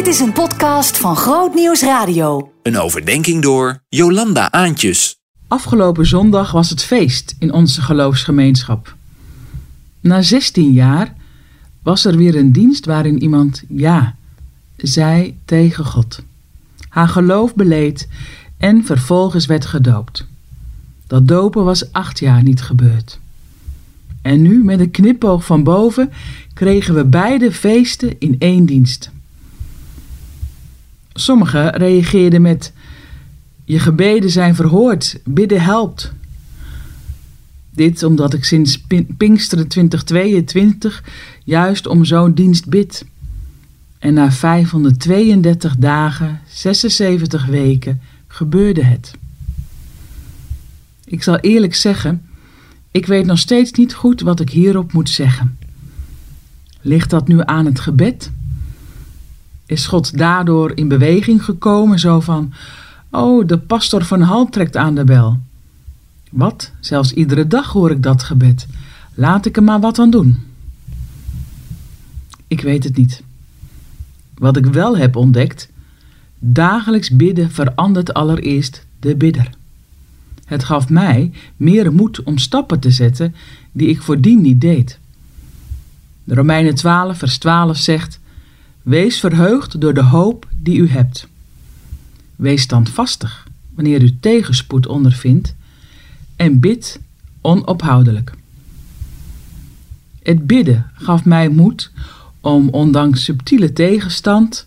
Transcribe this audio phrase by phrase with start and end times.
[0.00, 2.52] Dit is een podcast van Groot Nieuws Radio.
[2.62, 5.18] Een overdenking door Jolanda Aantjes.
[5.48, 8.96] Afgelopen zondag was het feest in onze geloofsgemeenschap.
[10.00, 11.14] Na 16 jaar
[11.82, 14.16] was er weer een dienst waarin iemand ja
[14.76, 16.22] zei tegen God.
[16.88, 18.08] Haar geloof beleed
[18.58, 20.26] en vervolgens werd gedoopt.
[21.06, 23.18] Dat dopen was acht jaar niet gebeurd.
[24.22, 26.12] En nu, met een knipoog van boven,
[26.54, 29.10] kregen we beide feesten in één dienst.
[31.12, 32.72] Sommigen reageerden met:
[33.64, 36.12] Je gebeden zijn verhoord, bidden helpt.
[37.70, 38.84] Dit omdat ik sinds
[39.16, 41.04] Pinksteren 2022
[41.44, 43.04] juist om zo'n dienst bid.
[43.98, 49.12] En na 532 dagen, 76 weken, gebeurde het.
[51.04, 52.22] Ik zal eerlijk zeggen,
[52.90, 55.58] ik weet nog steeds niet goed wat ik hierop moet zeggen.
[56.80, 58.30] Ligt dat nu aan het gebed?
[59.70, 62.52] Is God daardoor in beweging gekomen, zo van:
[63.10, 65.38] Oh, de pastor van Hal trekt aan de bel.
[66.30, 66.72] Wat?
[66.80, 68.66] Zelfs iedere dag hoor ik dat gebed.
[69.14, 70.38] Laat ik er maar wat aan doen.
[72.46, 73.22] Ik weet het niet.
[74.34, 75.68] Wat ik wel heb ontdekt,
[76.38, 79.50] dagelijks bidden verandert allereerst de bidder.
[80.44, 83.34] Het gaf mij meer moed om stappen te zetten
[83.72, 84.98] die ik voordien niet deed.
[86.24, 88.19] De Romeinen 12, vers 12 zegt:
[88.82, 91.28] Wees verheugd door de hoop die u hebt.
[92.36, 95.54] Wees standvastig wanneer u tegenspoed ondervindt
[96.36, 97.00] en bid
[97.40, 98.32] onophoudelijk.
[100.22, 101.90] Het bidden gaf mij moed
[102.40, 104.66] om ondanks subtiele tegenstand,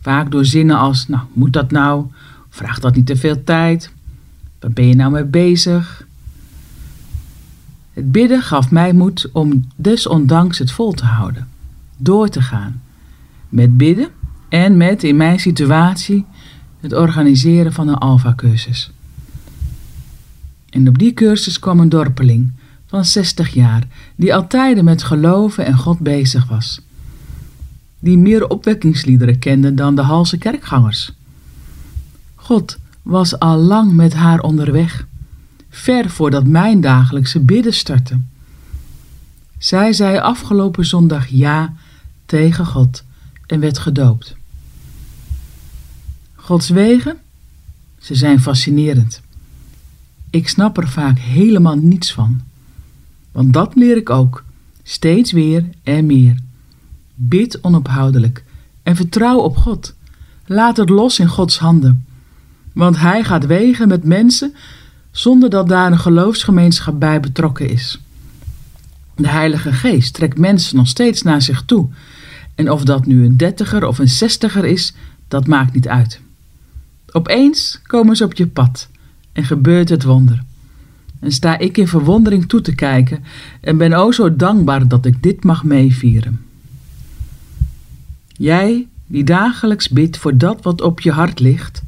[0.00, 2.06] vaak door zinnen als: Nou, moet dat nou?
[2.50, 3.90] Vraagt dat niet te veel tijd?
[4.60, 6.06] Waar ben je nou mee bezig?
[7.92, 11.48] Het bidden gaf mij moed om desondanks het vol te houden,
[11.96, 12.82] door te gaan.
[13.56, 14.08] Met bidden
[14.48, 16.24] en met, in mijn situatie,
[16.80, 18.90] het organiseren van een Alpha-cursus.
[20.70, 22.52] En op die cursus kwam een dorpeling
[22.86, 23.82] van 60 jaar,
[24.16, 26.80] die altijd met geloven en God bezig was.
[27.98, 31.12] Die meer opwekkingsliederen kende dan de Halse kerkgangers.
[32.34, 35.06] God was al lang met haar onderweg,
[35.70, 38.20] ver voordat mijn dagelijkse bidden startte.
[39.58, 41.74] Zij zei afgelopen zondag ja
[42.26, 43.04] tegen God
[43.46, 44.36] en werd gedoopt.
[46.34, 47.16] Gods wegen,
[47.98, 49.20] ze zijn fascinerend.
[50.30, 52.40] Ik snap er vaak helemaal niets van.
[53.32, 54.44] Want dat leer ik ook,
[54.82, 56.36] steeds weer en meer.
[57.14, 58.44] Bid onophoudelijk
[58.82, 59.94] en vertrouw op God.
[60.46, 62.06] Laat het los in Gods handen.
[62.72, 64.54] Want Hij gaat wegen met mensen
[65.10, 68.00] zonder dat daar een geloofsgemeenschap bij betrokken is.
[69.16, 71.88] De Heilige Geest trekt mensen nog steeds naar zich toe.
[72.56, 74.94] En of dat nu een dertiger of een zestiger is,
[75.28, 76.20] dat maakt niet uit.
[77.12, 78.88] Opeens komen ze op je pad
[79.32, 80.44] en gebeurt het wonder.
[81.20, 83.24] En sta ik in verwondering toe te kijken
[83.60, 86.40] en ben o zo dankbaar dat ik dit mag meevieren.
[88.26, 91.82] Jij, die dagelijks bidt voor dat wat op je hart ligt,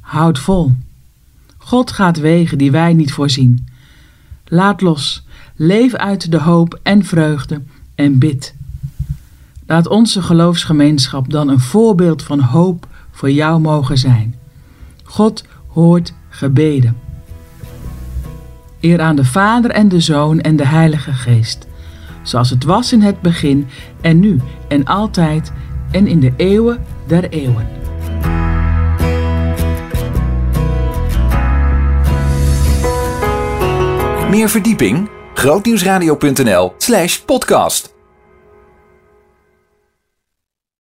[0.00, 0.72] houd vol.
[1.56, 3.68] God gaat wegen die wij niet voorzien.
[4.44, 5.26] Laat los,
[5.56, 7.62] leef uit de hoop en vreugde
[7.94, 8.54] en bid.
[9.68, 14.34] Laat onze geloofsgemeenschap dan een voorbeeld van hoop voor jou mogen zijn.
[15.04, 16.96] God hoort gebeden.
[18.80, 21.66] Eer aan de Vader en de Zoon en de Heilige Geest,
[22.22, 23.66] zoals het was in het begin
[24.00, 25.52] en nu en altijd
[25.90, 27.66] en in de eeuwen der eeuwen.
[34.30, 35.08] Meer verdieping?
[35.34, 37.96] grootnieuwsradio.nl/podcast